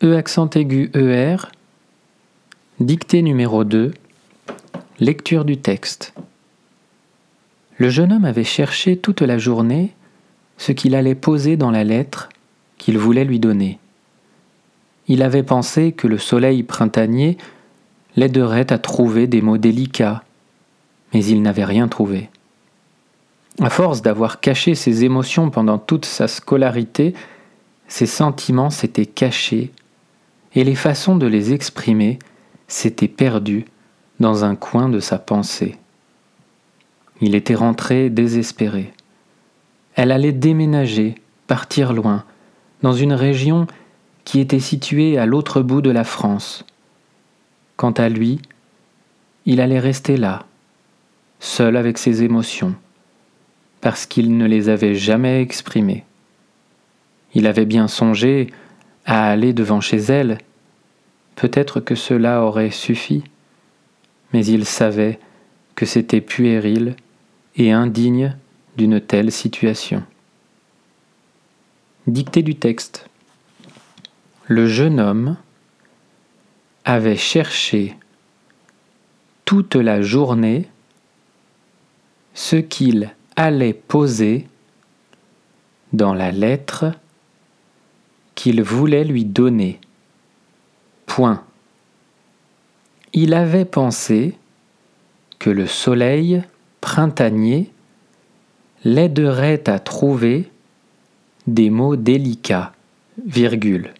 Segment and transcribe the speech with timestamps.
[0.00, 1.38] E accent aigu ER,
[2.78, 3.92] dictée numéro 2,
[5.00, 6.14] lecture du texte.
[7.78, 9.92] Le jeune homme avait cherché toute la journée
[10.56, 12.28] ce qu'il allait poser dans la lettre
[12.76, 13.80] qu'il voulait lui donner.
[15.08, 17.36] Il avait pensé que le soleil printanier
[18.14, 20.22] l'aiderait à trouver des mots délicats,
[21.12, 22.30] mais il n'avait rien trouvé.
[23.60, 27.14] À force d'avoir caché ses émotions pendant toute sa scolarité,
[27.88, 29.72] ses sentiments s'étaient cachés
[30.54, 32.18] et les façons de les exprimer
[32.66, 33.64] s'étaient perdues
[34.20, 35.76] dans un coin de sa pensée.
[37.20, 38.92] Il était rentré désespéré.
[39.94, 41.16] Elle allait déménager,
[41.46, 42.24] partir loin,
[42.82, 43.66] dans une région
[44.24, 46.64] qui était située à l'autre bout de la France.
[47.76, 48.40] Quant à lui,
[49.46, 50.44] il allait rester là,
[51.40, 52.74] seul avec ses émotions,
[53.80, 56.04] parce qu'il ne les avait jamais exprimées.
[57.34, 58.48] Il avait bien songé
[59.08, 60.36] à aller devant chez elle,
[61.34, 63.24] peut-être que cela aurait suffi,
[64.34, 65.18] mais il savait
[65.74, 66.94] que c'était puéril
[67.56, 68.36] et indigne
[68.76, 70.04] d'une telle situation.
[72.06, 73.08] Dictée du texte.
[74.46, 75.36] Le jeune homme
[76.84, 77.96] avait cherché
[79.46, 80.68] toute la journée
[82.34, 84.46] ce qu'il allait poser
[85.94, 86.92] dans la lettre
[88.62, 89.80] voulait lui donner.
[91.06, 91.44] Point.
[93.12, 94.36] Il avait pensé
[95.38, 96.42] que le soleil
[96.80, 97.70] printanier
[98.84, 100.50] l'aiderait à trouver
[101.46, 102.72] des mots délicats,
[103.26, 103.92] virgule.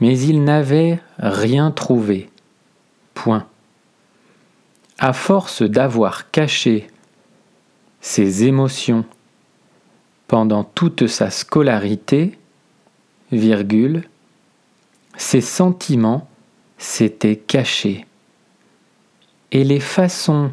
[0.00, 2.30] Mais il n'avait rien trouvé.
[3.14, 3.46] Point.
[4.98, 6.88] À force d'avoir caché
[8.00, 9.04] ses émotions
[10.28, 12.38] pendant toute sa scolarité,
[13.36, 14.04] virgule,
[15.16, 16.28] ses sentiments
[16.78, 18.06] s'étaient cachés
[19.54, 20.50] et les façons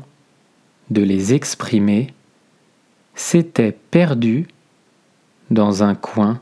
[0.91, 2.13] de les exprimer
[3.15, 4.47] s'était perdu
[5.49, 6.39] dans un coin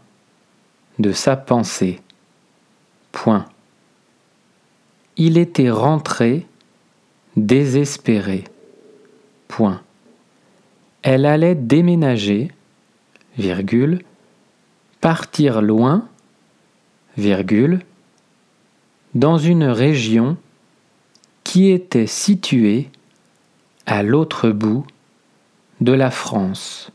[1.00, 2.02] de sa pensée.
[3.12, 3.46] Point.
[5.16, 6.46] Il était rentré
[7.38, 8.44] désespéré.
[9.48, 9.82] Point.
[11.02, 12.52] Elle allait déménager,
[13.38, 14.04] virgule,
[15.00, 16.09] partir loin,
[19.16, 20.38] dans une région
[21.44, 22.90] qui était située
[23.86, 24.86] à l'autre bout
[25.82, 26.92] de la France.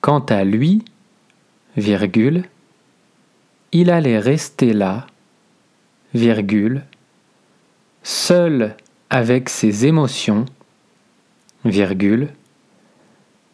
[0.00, 0.84] Quant à lui,
[3.72, 5.06] il allait rester là,
[8.02, 8.76] seul
[9.10, 10.44] avec ses émotions,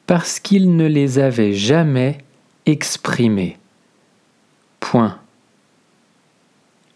[0.06, 2.18] parce qu'il ne les avait jamais
[2.66, 3.56] exprimées.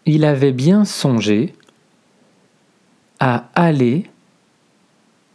[0.05, 1.53] Il avait bien songé
[3.19, 4.09] à aller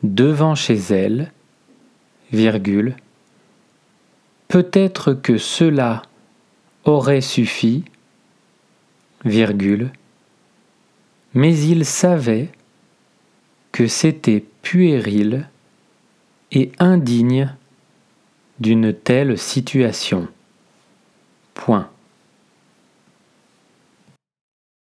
[0.03, 1.33] devant chez elle,
[2.33, 2.97] virgule,
[4.49, 6.03] peut-être que cela
[6.85, 7.85] aurait suffi,
[9.25, 9.91] virgule,
[11.35, 12.51] mais il savait
[13.71, 15.49] que c'était puéril
[16.51, 17.55] et indigne
[18.61, 20.29] d'une telle situation.
[21.55, 21.92] Point.